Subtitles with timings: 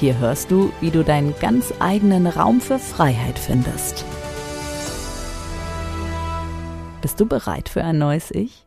[0.00, 4.06] Hier hörst du, wie du deinen ganz eigenen Raum für Freiheit findest.
[7.02, 8.66] Bist du bereit für ein neues Ich?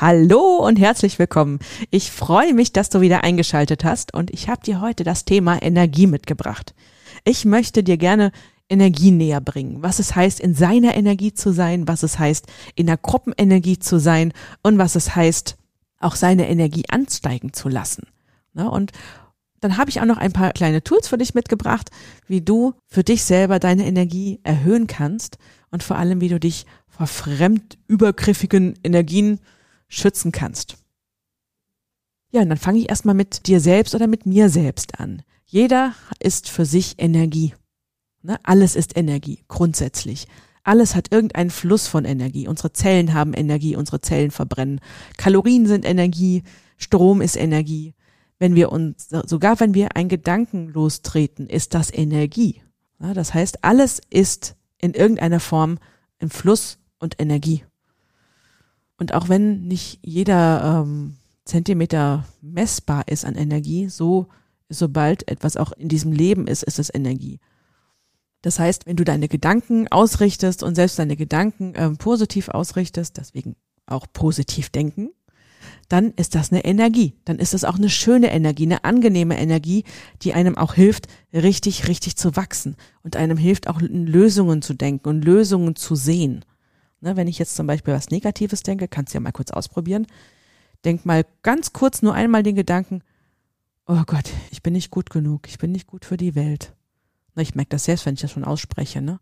[0.00, 1.58] Hallo und herzlich willkommen.
[1.90, 5.60] Ich freue mich, dass du wieder eingeschaltet hast und ich habe dir heute das Thema
[5.60, 6.72] Energie mitgebracht.
[7.24, 8.30] Ich möchte dir gerne
[8.68, 12.46] Energie näher bringen, was es heißt, in seiner Energie zu sein, was es heißt,
[12.76, 14.32] in der Gruppenenergie zu sein
[14.62, 15.56] und was es heißt,
[15.98, 18.06] auch seine Energie ansteigen zu lassen.
[18.54, 18.92] und
[19.60, 21.90] dann habe ich auch noch ein paar kleine Tools für dich mitgebracht,
[22.26, 25.38] wie du für dich selber deine Energie erhöhen kannst
[25.70, 29.40] und vor allem, wie du dich vor fremd übergriffigen Energien
[29.88, 30.76] schützen kannst.
[32.32, 35.22] Ja, und dann fange ich erstmal mit dir selbst oder mit mir selbst an.
[35.44, 37.54] Jeder ist für sich Energie.
[38.22, 38.38] Ne?
[38.44, 40.28] Alles ist Energie, grundsätzlich.
[40.62, 42.46] Alles hat irgendeinen Fluss von Energie.
[42.46, 44.80] Unsere Zellen haben Energie, unsere Zellen verbrennen.
[45.16, 46.44] Kalorien sind Energie,
[46.76, 47.94] Strom ist Energie.
[48.40, 52.62] Wenn wir uns, sogar wenn wir einen Gedanken lostreten, ist das Energie.
[52.98, 55.78] Ja, das heißt, alles ist in irgendeiner Form
[56.18, 57.64] ein Fluss und Energie.
[58.98, 64.28] Und auch wenn nicht jeder ähm, Zentimeter messbar ist an Energie, so
[64.70, 67.40] sobald etwas auch in diesem Leben ist, ist es Energie.
[68.42, 73.56] Das heißt, wenn du deine Gedanken ausrichtest und selbst deine Gedanken äh, positiv ausrichtest, deswegen
[73.84, 75.10] auch positiv denken,
[75.90, 77.14] dann ist das eine Energie.
[77.24, 79.84] Dann ist das auch eine schöne Energie, eine angenehme Energie,
[80.22, 85.08] die einem auch hilft, richtig, richtig zu wachsen und einem hilft auch Lösungen zu denken
[85.08, 86.44] und Lösungen zu sehen.
[87.00, 90.06] Ne, wenn ich jetzt zum Beispiel was Negatives denke, kannst du ja mal kurz ausprobieren.
[90.84, 93.02] Denk mal ganz kurz nur einmal den Gedanken,
[93.86, 96.72] oh Gott, ich bin nicht gut genug, ich bin nicht gut für die Welt.
[97.34, 99.18] Na, ich merke das selbst, wenn ich das schon ausspreche, ne?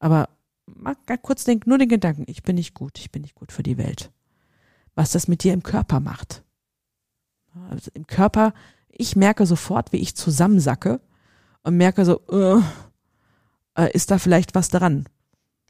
[0.00, 0.28] Aber
[0.66, 3.52] mal ganz kurz denk, nur den Gedanken, ich bin nicht gut, ich bin nicht gut
[3.52, 4.10] für die Welt
[5.00, 6.44] was das mit dir im Körper macht.
[7.70, 8.52] Also Im Körper,
[8.90, 11.00] ich merke sofort, wie ich zusammensacke
[11.62, 12.62] und merke so, uh,
[13.94, 15.08] ist da vielleicht was dran?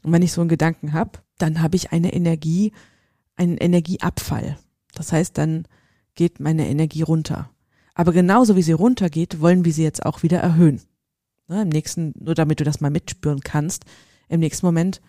[0.03, 2.73] Und wenn ich so einen Gedanken habe, dann habe ich eine Energie,
[3.37, 4.57] einen Energieabfall.
[4.95, 5.65] Das heißt, dann
[6.15, 7.49] geht meine Energie runter.
[7.93, 10.81] Aber genauso wie sie runtergeht, wollen wir sie jetzt auch wieder erhöhen.
[11.47, 13.85] Ne, Im nächsten, nur damit du das mal mitspüren kannst,
[14.27, 15.01] im nächsten Moment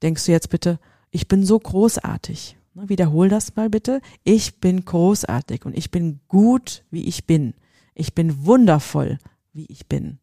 [0.00, 0.80] denkst du jetzt bitte,
[1.10, 2.57] ich bin so großartig.
[2.74, 4.00] Ne, wiederhol das mal bitte.
[4.24, 7.54] Ich bin großartig und ich bin gut, wie ich bin.
[7.94, 9.18] Ich bin wundervoll,
[9.52, 10.18] wie ich bin.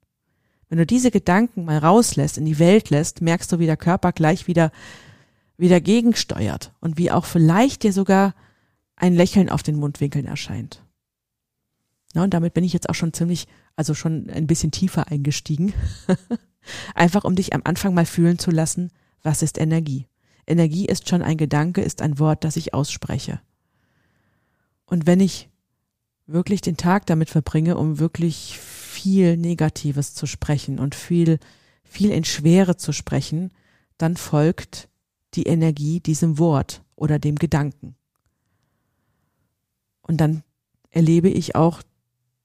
[0.69, 4.11] Wenn du diese Gedanken mal rauslässt, in die Welt lässt, merkst du, wie der Körper
[4.11, 4.72] gleich wieder,
[5.57, 8.34] wieder gegensteuert und wie auch vielleicht dir sogar
[8.95, 10.84] ein Lächeln auf den Mundwinkeln erscheint.
[12.13, 15.73] Ja, und damit bin ich jetzt auch schon ziemlich, also schon ein bisschen tiefer eingestiegen.
[16.95, 18.91] Einfach um dich am Anfang mal fühlen zu lassen,
[19.22, 20.07] was ist Energie?
[20.47, 23.41] Energie ist schon ein Gedanke, ist ein Wort, das ich ausspreche.
[24.85, 25.50] Und wenn ich
[26.28, 31.39] wirklich den Tag damit verbringe, um wirklich viel Negatives zu sprechen und viel,
[31.84, 33.51] viel in Schwere zu sprechen,
[33.97, 34.89] dann folgt
[35.34, 37.95] die Energie diesem Wort oder dem Gedanken.
[40.01, 40.44] Und dann
[40.91, 41.81] erlebe ich auch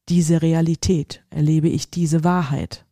[0.09, 2.85] diese Realität, erlebe ich diese Wahrheit.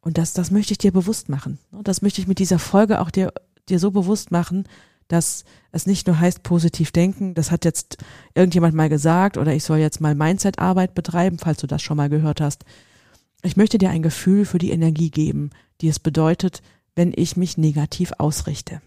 [0.00, 1.58] Und das, das möchte ich dir bewusst machen.
[1.82, 3.32] Das möchte ich mit dieser Folge auch dir
[3.68, 4.64] dir so bewusst machen,
[5.08, 7.98] dass es nicht nur heißt positiv denken, das hat jetzt
[8.34, 12.08] irgendjemand mal gesagt oder ich soll jetzt mal Mindset-Arbeit betreiben, falls du das schon mal
[12.08, 12.64] gehört hast.
[13.42, 15.50] Ich möchte dir ein Gefühl für die Energie geben,
[15.80, 16.62] die es bedeutet,
[16.96, 18.80] wenn ich mich negativ ausrichte.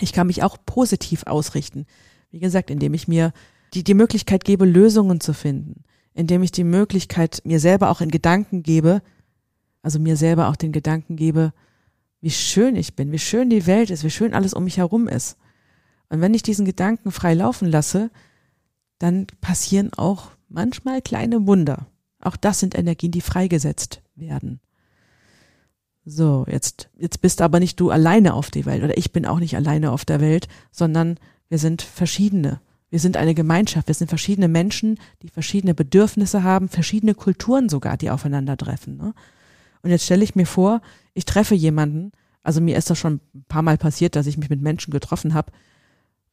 [0.00, 1.86] Ich kann mich auch positiv ausrichten.
[2.30, 3.32] Wie gesagt, indem ich mir
[3.74, 8.10] die, die Möglichkeit gebe, Lösungen zu finden, indem ich die Möglichkeit mir selber auch in
[8.10, 9.02] Gedanken gebe,
[9.82, 11.52] also mir selber auch den Gedanken gebe,
[12.22, 15.08] wie schön ich bin, wie schön die Welt ist, wie schön alles um mich herum
[15.08, 15.36] ist.
[16.08, 18.10] Und wenn ich diesen Gedanken frei laufen lasse,
[18.98, 21.86] dann passieren auch manchmal kleine Wunder.
[22.20, 24.60] Auch das sind Energien, die freigesetzt werden.
[26.04, 29.40] So, jetzt, jetzt bist aber nicht du alleine auf der Welt oder ich bin auch
[29.40, 31.18] nicht alleine auf der Welt, sondern
[31.48, 32.60] wir sind verschiedene.
[32.88, 33.88] Wir sind eine Gemeinschaft.
[33.88, 38.96] Wir sind verschiedene Menschen, die verschiedene Bedürfnisse haben, verschiedene Kulturen sogar, die aufeinandertreffen.
[38.96, 39.14] Ne?
[39.82, 40.80] Und jetzt stelle ich mir vor,
[41.14, 42.12] ich treffe jemanden,
[42.42, 45.34] also mir ist das schon ein paar Mal passiert, dass ich mich mit Menschen getroffen
[45.34, 45.52] habe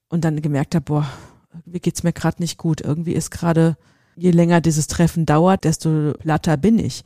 [0.10, 1.10] und dann gemerkt habe, boah,
[1.54, 2.82] irgendwie geht's mir gerade nicht gut.
[2.82, 3.78] Irgendwie ist gerade
[4.16, 7.04] je länger dieses Treffen dauert, desto platter bin ich.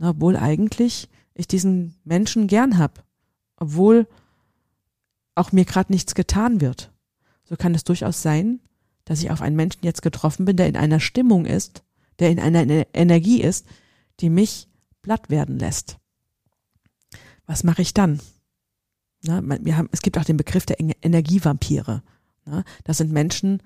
[0.00, 3.04] Obwohl eigentlich ich diesen Menschen gern hab,
[3.56, 4.06] obwohl
[5.34, 6.90] auch mir gerade nichts getan wird.
[7.44, 8.60] So kann es durchaus sein,
[9.04, 11.82] dass ich auf einen Menschen jetzt getroffen bin, der in einer Stimmung ist,
[12.18, 13.66] der in einer Energie ist,
[14.20, 14.68] die mich
[15.08, 15.96] platt werden lässt.
[17.46, 18.20] Was mache ich dann?
[19.22, 22.02] Na, wir haben, es gibt auch den Begriff der Energievampire.
[22.44, 23.62] Na, das sind Menschen,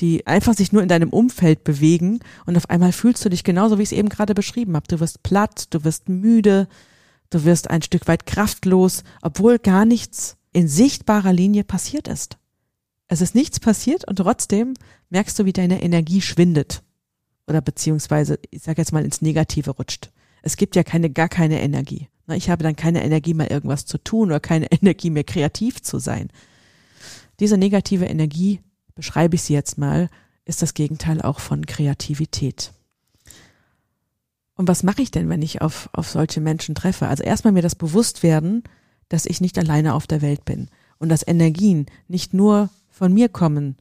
[0.00, 3.78] die einfach sich nur in deinem Umfeld bewegen und auf einmal fühlst du dich genauso,
[3.78, 4.86] wie ich es eben gerade beschrieben habe.
[4.86, 6.68] Du wirst platt, du wirst müde,
[7.30, 12.36] du wirst ein Stück weit kraftlos, obwohl gar nichts in sichtbarer Linie passiert ist.
[13.08, 14.74] Es ist nichts passiert und trotzdem
[15.08, 16.82] merkst du, wie deine Energie schwindet.
[17.46, 20.10] Oder beziehungsweise, ich sage jetzt mal, ins Negative rutscht.
[20.42, 22.08] Es gibt ja keine, gar keine Energie.
[22.28, 25.98] Ich habe dann keine Energie mehr, irgendwas zu tun oder keine Energie mehr, kreativ zu
[25.98, 26.28] sein.
[27.40, 28.60] Diese negative Energie
[28.94, 30.08] beschreibe ich sie jetzt mal,
[30.44, 32.72] ist das Gegenteil auch von Kreativität.
[34.54, 37.08] Und was mache ich denn, wenn ich auf, auf solche Menschen treffe?
[37.08, 38.62] Also erstmal mir das bewusst werden,
[39.08, 40.68] dass ich nicht alleine auf der Welt bin
[40.98, 43.76] und dass Energien nicht nur von mir kommen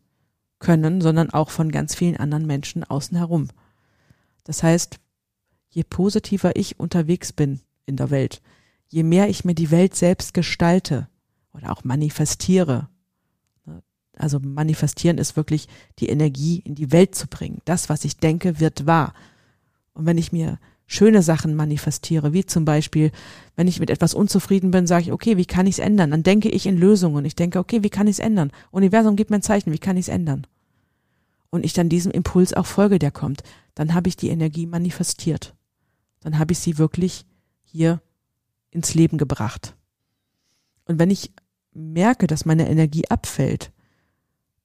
[0.60, 3.50] können, sondern auch von ganz vielen anderen Menschen außen herum.
[4.44, 5.00] Das heißt,
[5.72, 8.42] je positiver ich unterwegs bin in der Welt,
[8.88, 11.08] je mehr ich mir die Welt selbst gestalte
[11.54, 12.90] oder auch manifestiere,
[14.18, 15.68] also manifestieren ist wirklich
[16.00, 17.62] die Energie in die Welt zu bringen.
[17.66, 19.14] Das, was ich denke, wird wahr.
[19.94, 23.12] Und wenn ich mir schöne Sachen manifestiere, wie zum Beispiel,
[23.56, 26.12] wenn ich mit etwas unzufrieden bin, sage ich, okay, wie kann ich es ändern?
[26.12, 27.26] Dann denke ich in Lösungen.
[27.26, 28.52] Ich denke, okay, wie kann ich es ändern?
[28.72, 30.46] Universum gibt mir ein Zeichen, wie kann ich es ändern?
[31.50, 33.44] Und ich dann diesem Impuls auch folge, der kommt.
[33.74, 35.56] Dann habe ich die Energie manifestiert.
[36.22, 37.26] Dann habe ich sie wirklich
[37.64, 38.02] hier
[38.72, 39.76] ins Leben gebracht.
[40.86, 41.34] Und wenn ich
[41.74, 43.72] merke, dass meine Energie abfällt,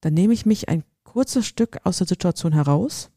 [0.00, 3.10] dann nehme ich mich ein kurzes Stück aus der Situation heraus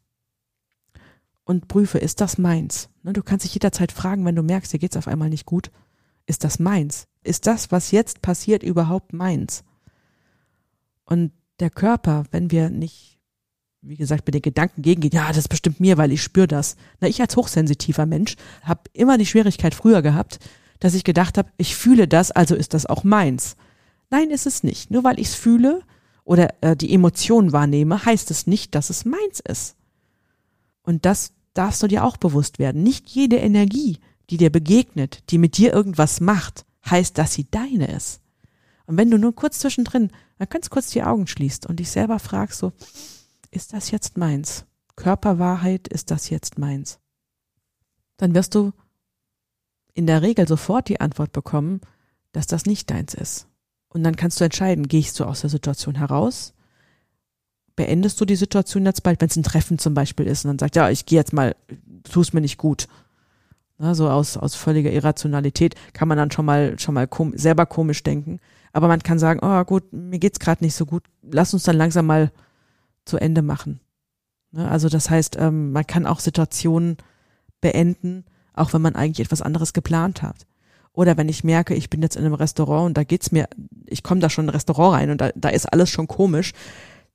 [1.43, 2.89] und prüfe, ist das meins?
[3.03, 5.71] Ne, du kannst dich jederzeit fragen, wenn du merkst, dir geht's auf einmal nicht gut,
[6.25, 7.07] ist das meins?
[7.23, 9.63] Ist das, was jetzt passiert, überhaupt meins?
[11.05, 13.18] Und der Körper, wenn wir nicht,
[13.81, 16.75] wie gesagt, mit den Gedanken gegengehen, ja, das ist bestimmt mir, weil ich spüre das.
[16.99, 20.39] Na, ich als hochsensitiver Mensch habe immer die Schwierigkeit früher gehabt,
[20.79, 23.55] dass ich gedacht habe, ich fühle das, also ist das auch meins.
[24.09, 24.91] Nein, ist es nicht.
[24.91, 25.83] Nur weil ich es fühle,
[26.23, 29.75] oder äh, die Emotion wahrnehme, heißt es nicht, dass es meins ist.
[30.83, 32.83] Und das darfst du dir auch bewusst werden.
[32.83, 33.97] Nicht jede Energie,
[34.29, 38.21] die dir begegnet, die mit dir irgendwas macht, heißt, dass sie deine ist.
[38.85, 42.19] Und wenn du nur kurz zwischendrin, dann ganz kurz die Augen schließt und dich selber
[42.19, 42.73] fragst, so,
[43.51, 44.65] ist das jetzt meins?
[44.95, 46.99] Körperwahrheit, ist das jetzt meins?
[48.17, 48.73] Dann wirst du
[49.93, 51.81] in der Regel sofort die Antwort bekommen,
[52.31, 53.47] dass das nicht deins ist.
[53.87, 56.53] Und dann kannst du entscheiden, gehst du aus der Situation heraus?
[57.75, 60.59] Beendest du die Situation jetzt bald, wenn es ein Treffen zum Beispiel ist und dann
[60.59, 61.55] sagt, ja, ich gehe jetzt mal,
[62.03, 62.87] tu es mir nicht gut.
[63.77, 67.65] Na, so aus, aus völliger Irrationalität kann man dann schon mal, schon mal kom selber
[67.65, 68.39] komisch denken.
[68.73, 71.77] Aber man kann sagen, oh gut, mir geht's gerade nicht so gut, lass uns dann
[71.77, 72.31] langsam mal
[73.05, 73.79] zu Ende machen.
[74.51, 76.97] Ne, also das heißt, ähm, man kann auch Situationen
[77.61, 80.47] beenden, auch wenn man eigentlich etwas anderes geplant hat.
[80.91, 83.47] Oder wenn ich merke, ich bin jetzt in einem Restaurant und da geht's mir,
[83.85, 86.53] ich komme da schon in ein Restaurant rein und da, da ist alles schon komisch,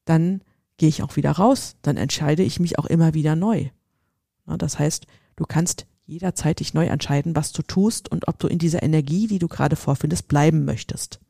[0.04, 0.42] dann
[0.76, 1.76] gehe ich auch wieder raus.
[1.82, 3.68] Dann entscheide ich mich auch immer wieder neu.
[4.46, 8.46] Na, das heißt, du kannst jederzeit dich neu entscheiden, was du tust und ob du
[8.46, 11.20] in dieser Energie, die du gerade vorfindest, bleiben möchtest.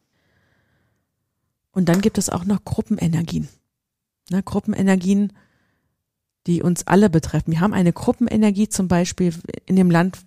[1.71, 3.49] Und dann gibt es auch noch Gruppenenergien.
[4.31, 5.33] Na, Gruppenenergien,
[6.47, 7.53] die uns alle betreffen.
[7.53, 9.35] Wir haben eine Gruppenenergie zum Beispiel
[9.67, 10.19] in dem Land,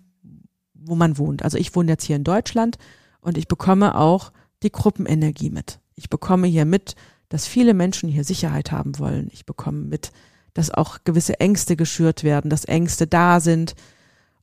[0.74, 1.42] wo man wohnt.
[1.42, 2.78] Also ich wohne jetzt hier in Deutschland
[3.20, 5.80] und ich bekomme auch die Gruppenenergie mit.
[5.94, 6.94] Ich bekomme hier mit,
[7.28, 9.28] dass viele Menschen hier Sicherheit haben wollen.
[9.32, 10.12] Ich bekomme mit,
[10.54, 13.74] dass auch gewisse Ängste geschürt werden, dass Ängste da sind.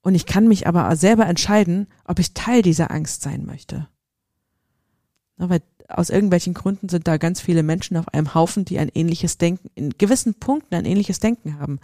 [0.02, 3.88] Und ich kann mich aber selber entscheiden, ob ich Teil dieser Angst sein möchte.
[5.38, 8.90] Na, weil aus irgendwelchen Gründen sind da ganz viele Menschen auf einem Haufen, die ein
[8.94, 11.80] ähnliches Denken, in gewissen Punkten ein ähnliches Denken haben.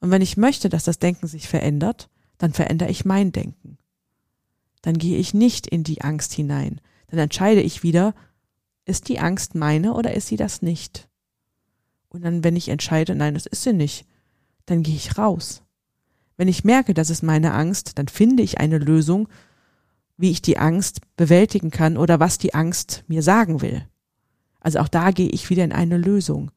[0.00, 3.78] Und wenn ich möchte, dass das Denken sich verändert, dann verändere ich mein Denken
[4.82, 6.80] dann gehe ich nicht in die Angst hinein.
[7.08, 8.14] Dann entscheide ich wieder,
[8.84, 11.08] ist die Angst meine oder ist sie das nicht?
[12.08, 14.06] Und dann, wenn ich entscheide, nein, das ist sie nicht,
[14.66, 15.62] dann gehe ich raus.
[16.36, 19.28] Wenn ich merke, das ist meine Angst, dann finde ich eine Lösung,
[20.20, 23.86] wie ich die Angst bewältigen kann oder was die Angst mir sagen will.
[24.60, 26.50] Also auch da gehe ich wieder in eine Lösung.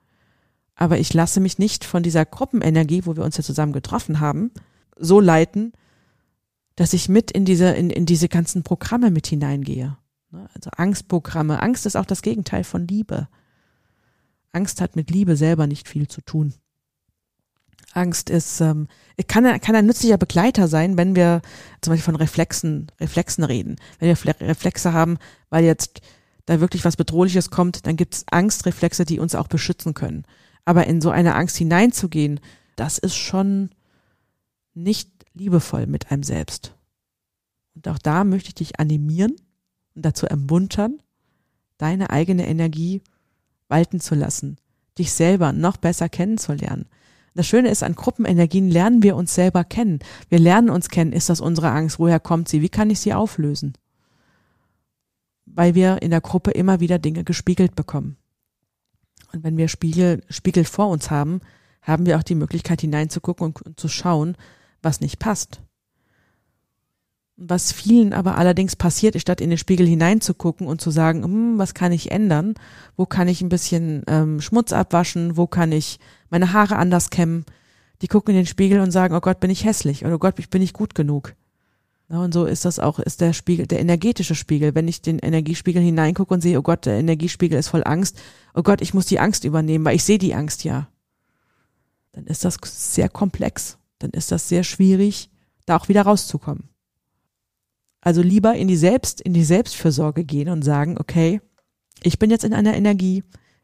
[0.76, 4.52] Aber ich lasse mich nicht von dieser Gruppenenergie, wo wir uns ja zusammen getroffen haben,
[4.98, 5.72] so leiten,
[6.76, 9.98] dass ich mit in diese, in, in diese ganzen Programme mit hineingehe.
[10.32, 10.50] Ne?
[10.54, 11.62] Also Angstprogramme.
[11.62, 13.30] Angst ist auch das Gegenteil von Liebe.
[14.52, 16.54] Angst hat mit Liebe selber nicht viel zu tun.
[17.94, 18.88] Angst ist, ähm,
[19.28, 21.42] kann, kann ein nützlicher Begleiter sein, wenn wir
[21.82, 23.76] zum Beispiel von Reflexen, Reflexen reden.
[24.00, 25.18] Wenn wir Reflexe haben,
[25.50, 26.02] weil jetzt
[26.46, 30.26] da wirklich was Bedrohliches kommt, dann gibt es Angstreflexe, die uns auch beschützen können.
[30.66, 32.40] Aber in so eine Angst hineinzugehen,
[32.76, 33.70] das ist schon
[34.74, 36.76] nicht liebevoll mit einem selbst.
[37.76, 39.36] Und auch da möchte ich dich animieren
[39.96, 41.02] und dazu ermuntern,
[41.78, 43.02] deine eigene Energie
[43.68, 44.58] walten zu lassen,
[44.98, 46.88] dich selber noch besser kennenzulernen.
[47.36, 50.00] Das Schöne ist, an Gruppenenergien lernen wir uns selber kennen.
[50.30, 51.14] Wir lernen uns kennen.
[51.14, 52.00] Ist das unsere Angst?
[52.00, 52.62] Woher kommt sie?
[52.62, 53.74] Wie kann ich sie auflösen?
[55.46, 58.18] Weil wir in der Gruppe immer wieder Dinge gespiegelt bekommen.
[59.32, 61.42] Und wenn wir Spiegel, Spiegel vor uns haben,
[61.82, 64.38] haben wir auch die Möglichkeit hineinzugucken und, und zu schauen,
[64.82, 65.62] was nicht passt.
[67.36, 71.58] Was vielen aber allerdings passiert, ist statt in den Spiegel hineinzugucken und zu sagen, hm,
[71.58, 72.54] was kann ich ändern?
[72.96, 75.36] Wo kann ich ein bisschen ähm, Schmutz abwaschen?
[75.36, 76.00] Wo kann ich
[76.30, 77.46] meine Haare anders kämmen?
[78.02, 80.38] Die gucken in den Spiegel und sagen, oh Gott, bin ich hässlich oder oh Gott,
[80.38, 81.34] ich bin nicht gut genug.
[82.10, 84.76] Ja, und so ist das auch, ist der Spiegel, der energetische Spiegel.
[84.76, 88.22] Wenn ich den Energiespiegel hineingucke und sehe, oh Gott, der Energiespiegel ist voll Angst,
[88.54, 90.88] oh Gott, ich muss die Angst übernehmen, weil ich sehe die Angst ja.
[92.12, 93.80] Dann ist das sehr komplex.
[93.98, 95.32] Dann ist das sehr schwierig,
[95.66, 96.70] da auch wieder rauszukommen.
[98.04, 101.40] Also lieber in die Selbst, in die Selbstfürsorge gehen und sagen, okay,
[102.04, 103.24] ich bin jetzt in einer Energie,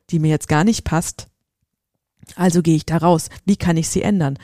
[0.09, 1.27] die mir jetzt gar nicht passt.
[2.35, 3.29] Also gehe ich da raus.
[3.45, 4.39] Wie kann ich sie ändern?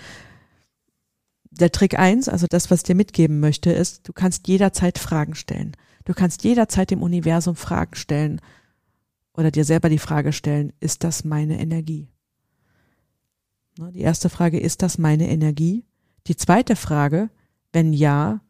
[1.49, 5.33] Der Trick eins, also das, was ich dir mitgeben möchte, ist, du kannst jederzeit Fragen
[5.33, 5.77] stellen.
[6.03, 8.41] Du kannst jederzeit dem Universum Fragen stellen
[9.33, 12.09] oder dir selber die Frage stellen, ist das meine Energie?
[13.77, 15.85] Die erste Frage, ist das meine Energie?
[16.27, 17.29] Die zweite Frage,
[17.71, 18.41] wenn ja,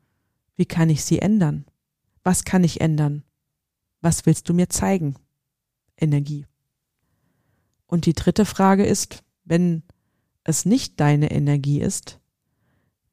[0.55, 1.65] wie kann ich sie ändern?
[2.23, 3.23] Was kann ich ändern?
[4.01, 5.15] Was willst du mir zeigen?
[5.97, 6.45] Energie.
[7.87, 9.83] Und die dritte Frage ist, wenn
[10.43, 12.19] es nicht deine Energie ist,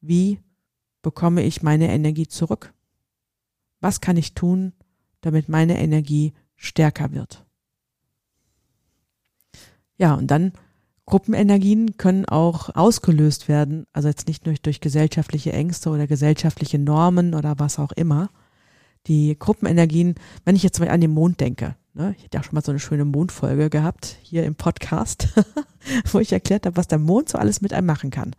[0.01, 0.39] wie
[1.01, 2.73] bekomme ich meine Energie zurück?
[3.79, 4.73] Was kann ich tun,
[5.21, 7.45] damit meine Energie stärker wird?
[9.97, 10.53] Ja, und dann
[11.05, 17.33] Gruppenenergien können auch ausgelöst werden, also jetzt nicht nur durch gesellschaftliche Ängste oder gesellschaftliche Normen
[17.33, 18.29] oder was auch immer.
[19.07, 22.55] Die Gruppenenergien, wenn ich jetzt mal an den Mond denke, ne, ich hätte ja schon
[22.55, 25.27] mal so eine schöne Mondfolge gehabt hier im Podcast,
[26.11, 28.33] wo ich erklärt habe, was der Mond so alles mit einem machen kann.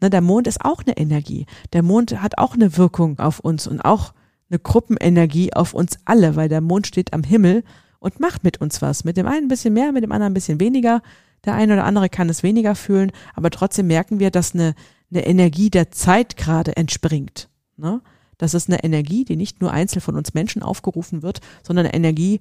[0.00, 1.46] Ne, der Mond ist auch eine Energie.
[1.72, 4.12] Der Mond hat auch eine Wirkung auf uns und auch
[4.50, 7.62] eine Gruppenenergie auf uns alle, weil der Mond steht am Himmel
[8.00, 9.04] und macht mit uns was.
[9.04, 11.02] Mit dem einen ein bisschen mehr, mit dem anderen ein bisschen weniger.
[11.44, 14.74] Der eine oder andere kann es weniger fühlen, aber trotzdem merken wir, dass eine,
[15.10, 17.48] eine Energie der Zeit gerade entspringt.
[17.76, 18.02] Ne?
[18.38, 21.94] Das ist eine Energie, die nicht nur einzeln von uns Menschen aufgerufen wird, sondern eine
[21.94, 22.40] Energie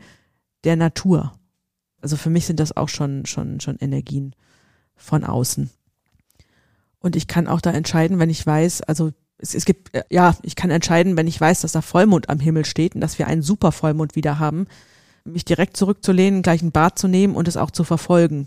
[0.64, 1.34] der Natur.
[2.02, 4.36] Also für mich sind das auch schon, schon, schon Energien
[4.96, 5.70] von außen.
[7.00, 10.36] Und ich kann auch da entscheiden, wenn ich weiß, also es, es gibt, äh, ja,
[10.44, 13.28] ich kann entscheiden, wenn ich weiß, dass da Vollmond am Himmel steht und dass wir
[13.28, 14.68] einen super Vollmond wieder haben,
[15.24, 18.46] mich direkt zurückzulehnen, gleich ein Bad zu nehmen und es auch zu verfolgen.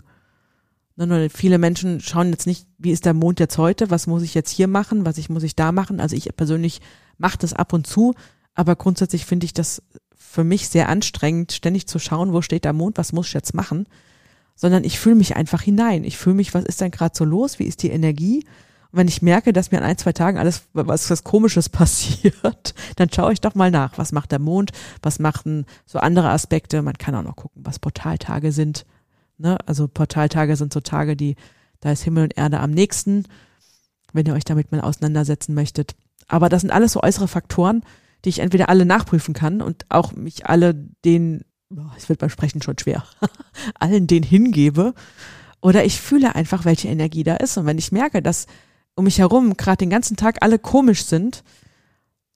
[0.97, 4.35] Ne, viele Menschen schauen jetzt nicht, wie ist der Mond jetzt heute, was muss ich
[4.35, 6.01] jetzt hier machen, was ich muss ich da machen.
[6.01, 6.81] Also ich persönlich
[7.17, 8.15] mache das ab und zu,
[8.55, 9.83] aber grundsätzlich finde ich das
[10.15, 13.55] für mich sehr anstrengend, ständig zu schauen, wo steht der Mond, was muss ich jetzt
[13.55, 13.87] machen,
[14.55, 16.05] sondern ich fühle mich einfach hinein.
[16.05, 18.45] Ich fühle mich, was ist denn gerade so los, wie ist die Energie?
[18.91, 22.75] Und wenn ich merke, dass mir an ein, zwei Tagen alles was, was Komisches passiert,
[22.97, 24.73] dann schaue ich doch mal nach, was macht der Mond,
[25.03, 26.83] was machen so andere Aspekte.
[26.83, 28.85] Man kann auch noch gucken, was Portaltage sind
[29.39, 29.59] Ne?
[29.67, 31.37] Also Portaltage sind so Tage, die,
[31.81, 33.25] da ist Himmel und Erde am nächsten,
[34.13, 35.95] wenn ihr euch damit mal auseinandersetzen möchtet.
[36.29, 37.83] Aber das sind alles so äußere Faktoren,
[38.25, 40.75] die ich entweder alle nachprüfen kann und auch mich alle
[41.05, 41.45] den,
[41.97, 43.05] es wird beim Sprechen schon schwer,
[43.79, 44.95] allen den hingebe.
[45.61, 47.57] Oder ich fühle einfach, welche Energie da ist.
[47.57, 48.47] Und wenn ich merke, dass
[48.95, 51.45] um mich herum gerade den ganzen Tag alle komisch sind,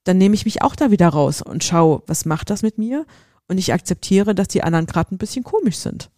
[0.03, 3.05] dann nehme ich mich auch da wieder raus und schaue, was macht das mit mir?
[3.47, 6.09] Und ich akzeptiere, dass die anderen gerade ein bisschen komisch sind.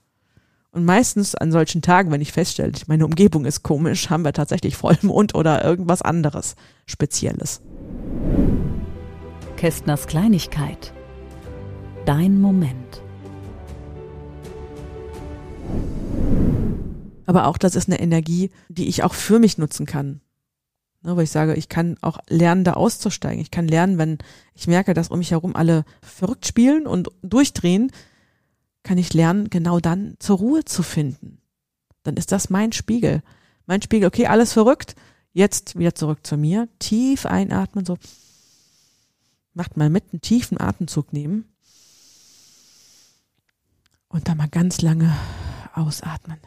[0.71, 4.75] Und meistens an solchen Tagen, wenn ich feststelle, meine Umgebung ist komisch, haben wir tatsächlich
[4.75, 7.61] Vollmond oder irgendwas anderes Spezielles.
[9.57, 10.93] Kästners Kleinigkeit.
[12.05, 13.01] Dein Moment.
[17.25, 20.21] Aber auch das ist eine Energie, die ich auch für mich nutzen kann.
[21.01, 23.41] Ne, wo ich sage, ich kann auch lernen, da auszusteigen.
[23.41, 24.17] Ich kann lernen, wenn
[24.53, 27.91] ich merke, dass um mich herum alle verrückt spielen und durchdrehen,
[28.83, 31.41] kann ich lernen, genau dann zur Ruhe zu finden.
[32.03, 33.21] Dann ist das mein Spiegel.
[33.65, 34.95] Mein Spiegel, okay, alles verrückt.
[35.33, 36.67] Jetzt wieder zurück zu mir.
[36.79, 37.98] Tief einatmen, so.
[39.53, 41.45] Macht mal mit, einen tiefen Atemzug nehmen.
[44.07, 45.15] Und dann mal ganz lange
[45.75, 46.38] ausatmen.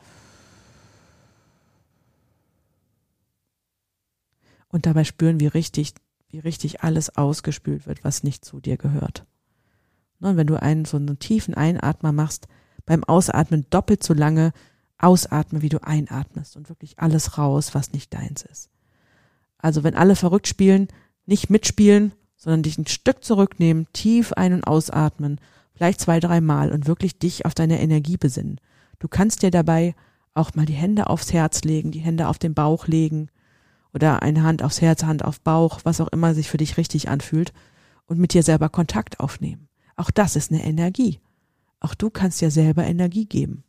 [4.73, 5.95] und dabei spüren, wie richtig,
[6.31, 9.25] wie richtig alles ausgespült wird, was nicht zu dir gehört.
[10.25, 12.49] Und wenn du einen so einen tiefen Einatmer machst,
[12.87, 14.53] beim Ausatmen doppelt so lange
[14.99, 18.71] ausatme, wie du einatmest und wirklich alles raus, was nicht deins ist.
[19.59, 20.89] Also wenn alle verrückt spielen,
[21.27, 25.41] nicht mitspielen, sondern dich ein Stück zurücknehmen, tief ein- und ausatmen,
[25.75, 28.61] vielleicht zwei, dreimal und wirklich dich auf deine Energie besinnen.
[28.99, 29.95] Du kannst dir dabei
[30.35, 33.29] auch mal die Hände aufs Herz legen, die Hände auf den Bauch legen
[33.93, 37.09] oder eine Hand aufs Herz, Hand auf Bauch, was auch immer sich für dich richtig
[37.09, 37.53] anfühlt
[38.07, 39.69] und mit dir selber Kontakt aufnehmen.
[39.97, 41.21] Auch das ist eine Energie.
[41.81, 43.65] Auch du kannst dir selber Energie geben.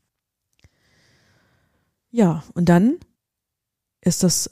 [2.12, 2.98] Ja, und dann
[4.02, 4.52] ist es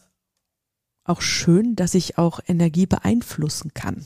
[1.03, 4.05] auch schön, dass ich auch Energie beeinflussen kann.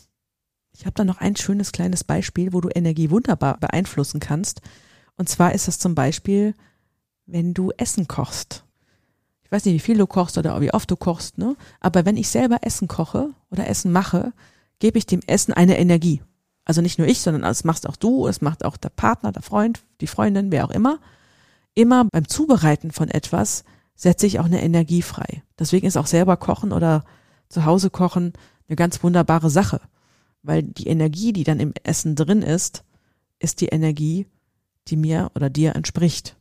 [0.74, 4.62] Ich habe da noch ein schönes kleines Beispiel, wo du Energie wunderbar beeinflussen kannst.
[5.16, 6.54] Und zwar ist es zum Beispiel,
[7.26, 8.66] wenn du Essen kochst.
[9.44, 11.56] Ich weiß nicht, wie viel du kochst oder wie oft du kochst, ne?
[11.80, 14.34] Aber wenn ich selber Essen koche oder Essen mache,
[14.80, 16.22] gebe ich dem Essen eine Energie.
[16.66, 19.44] Also nicht nur ich, sondern das machst auch du, es macht auch der Partner, der
[19.44, 21.00] Freund, die Freundin, wer auch immer.
[21.76, 23.64] Immer beim Zubereiten von etwas
[23.96, 25.44] setze ich auch eine Energie frei.
[25.60, 27.06] Deswegen ist auch selber kochen oder
[27.50, 28.34] zu Hause kochen
[28.68, 29.80] eine ganz wunderbare Sache,
[30.42, 32.84] weil die Energie, die dann im Essen drin ist,
[33.40, 34.28] ist die Energie,
[34.88, 36.36] die mir oder dir entspricht.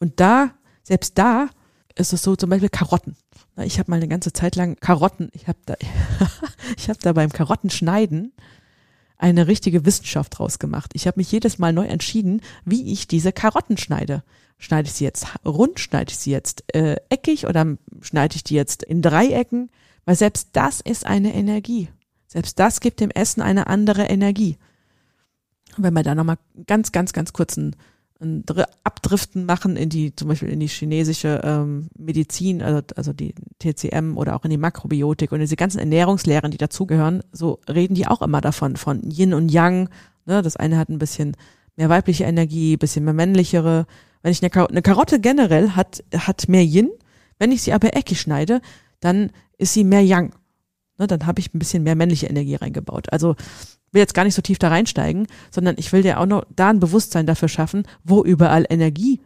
[0.00, 0.50] Und da,
[0.82, 1.48] selbst da,
[1.94, 3.16] ist es so zum Beispiel Karotten.
[3.62, 5.74] Ich habe mal eine ganze Zeit lang Karotten, ich habe da,
[6.76, 8.32] ich habe da beim Karottenschneiden
[9.18, 10.92] eine richtige Wissenschaft draus gemacht.
[10.94, 14.22] Ich habe mich jedes Mal neu entschieden, wie ich diese Karotten schneide.
[14.58, 18.54] Schneide ich sie jetzt rund, schneide ich sie jetzt äh, eckig oder schneide ich die
[18.54, 19.70] jetzt in Dreiecken?
[20.04, 21.88] Weil selbst das ist eine Energie.
[22.26, 24.56] Selbst das gibt dem Essen eine andere Energie.
[25.76, 27.76] Wenn wir da nochmal ganz, ganz, ganz kurzen
[28.20, 28.44] ein
[28.82, 34.16] Abdriften machen in die, zum Beispiel in die chinesische ähm, Medizin, also, also die TCM
[34.16, 38.22] oder auch in die Makrobiotik und diese ganzen Ernährungslehren, die dazugehören, so reden die auch
[38.22, 39.88] immer davon, von Yin und Yang.
[40.26, 40.42] Ne?
[40.42, 41.36] Das eine hat ein bisschen
[41.76, 43.86] mehr weibliche Energie, bisschen mehr männlichere.
[44.22, 46.90] Wenn ich eine, Kar eine Karotte generell hat, hat mehr Yin,
[47.38, 48.60] wenn ich sie aber eckig schneide,
[48.98, 50.34] dann ist sie mehr Yang.
[50.98, 51.06] Ne?
[51.06, 53.12] Dann habe ich ein bisschen mehr männliche Energie reingebaut.
[53.12, 53.36] Also
[53.92, 56.70] will jetzt gar nicht so tief da reinsteigen, sondern ich will dir auch noch da
[56.70, 59.20] ein Bewusstsein dafür schaffen, wo überall Energie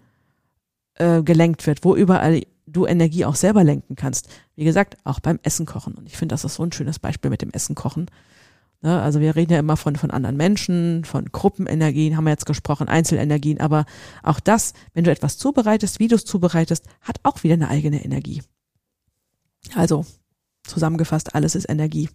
[0.95, 4.29] äh, gelenkt wird, wo überall du Energie auch selber lenken kannst.
[4.57, 5.95] Wie gesagt, auch beim Essen kochen.
[5.95, 8.07] Und ich finde, das ist so ein schönes Beispiel mit dem Essen kochen.
[8.83, 9.01] Ne?
[9.01, 12.89] Also wir reden ja immer von, von anderen Menschen, von Gruppenenergien, haben wir jetzt gesprochen,
[12.89, 13.85] Einzelenergien, aber
[14.23, 18.05] auch das, wenn du etwas zubereitest, wie du es zubereitest, hat auch wieder eine eigene
[18.05, 18.43] Energie.
[19.75, 20.05] Also,
[20.65, 22.09] zusammengefasst, alles ist Energie.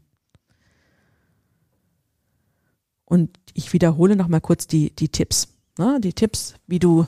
[3.09, 5.47] Und ich wiederhole nochmal kurz die, die Tipps.
[5.77, 5.99] Ne?
[6.01, 7.07] Die Tipps, wie du,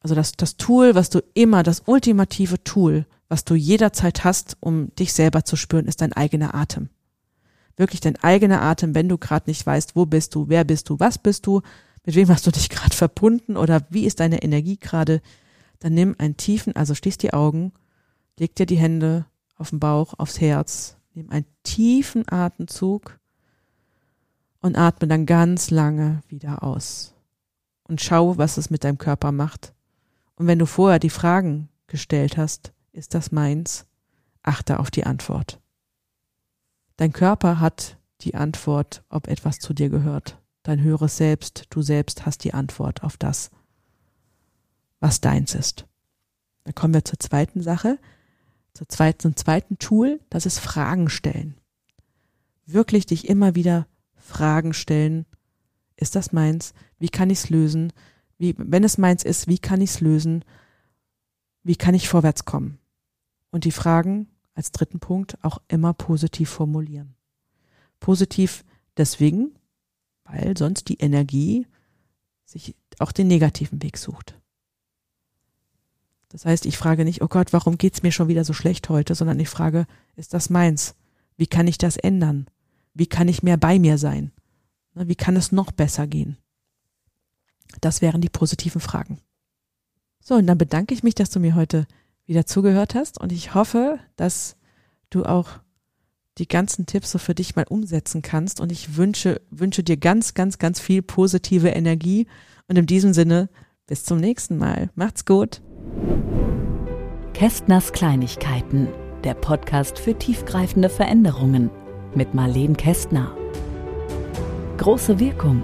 [0.00, 4.92] also das, das Tool, was du immer, das ultimative Tool, was du jederzeit hast, um
[4.96, 6.88] dich selber zu spüren, ist dein eigener Atem.
[7.76, 10.98] Wirklich dein eigener Atem, wenn du gerade nicht weißt, wo bist du, wer bist du,
[10.98, 11.62] was bist du,
[12.04, 15.22] mit wem hast du dich gerade verbunden oder wie ist deine Energie gerade,
[15.78, 17.72] dann nimm einen tiefen, also schließ die Augen,
[18.36, 23.19] leg dir die Hände auf den Bauch, aufs Herz, nimm einen tiefen Atemzug
[24.60, 27.14] und atme dann ganz lange wieder aus.
[27.84, 29.74] Und schau, was es mit deinem Körper macht.
[30.36, 33.86] Und wenn du vorher die Fragen gestellt hast, ist das meins?
[34.42, 35.60] Achte auf die Antwort.
[36.96, 40.38] Dein Körper hat die Antwort, ob etwas zu dir gehört.
[40.62, 43.50] Dein höheres Selbst, du selbst hast die Antwort auf das,
[45.00, 45.86] was deins ist.
[46.64, 47.98] Dann kommen wir zur zweiten Sache,
[48.74, 51.58] zur zweiten, zum zweiten Tool, das ist Fragen stellen.
[52.66, 53.86] Wirklich dich immer wieder
[54.20, 55.26] Fragen stellen.
[55.96, 56.72] Ist das meins?
[56.98, 57.92] Wie kann ich es lösen?
[58.38, 60.44] Wie, wenn es meins ist, wie kann ich es lösen?
[61.62, 62.78] Wie kann ich vorwärts kommen?
[63.50, 67.14] Und die Fragen als dritten Punkt auch immer positiv formulieren.
[67.98, 68.64] Positiv
[68.96, 69.54] deswegen,
[70.24, 71.66] weil sonst die Energie
[72.44, 74.40] sich auch den negativen Weg sucht.
[76.30, 79.14] Das heißt, ich frage nicht, oh Gott, warum geht's mir schon wieder so schlecht heute,
[79.14, 80.94] sondern ich frage, ist das meins?
[81.36, 82.46] Wie kann ich das ändern?
[82.94, 84.32] Wie kann ich mehr bei mir sein?
[84.94, 86.36] Ne, wie kann es noch besser gehen?
[87.80, 89.20] Das wären die positiven Fragen.
[90.20, 91.86] So, und dann bedanke ich mich, dass du mir heute
[92.26, 94.56] wieder zugehört hast und ich hoffe, dass
[95.08, 95.60] du auch
[96.38, 100.34] die ganzen Tipps so für dich mal umsetzen kannst und ich wünsche, wünsche dir ganz,
[100.34, 102.26] ganz, ganz viel positive Energie
[102.68, 103.48] und in diesem Sinne
[103.86, 104.90] bis zum nächsten Mal.
[104.94, 105.60] Macht's gut.
[107.34, 108.88] Kästners Kleinigkeiten,
[109.24, 111.70] der Podcast für tiefgreifende Veränderungen
[112.14, 113.32] mit Marleen Kästner.
[114.78, 115.62] Große Wirkung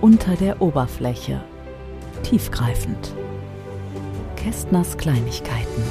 [0.00, 1.40] unter der Oberfläche.
[2.22, 3.14] Tiefgreifend.
[4.36, 5.82] Kästners Kleinigkeiten.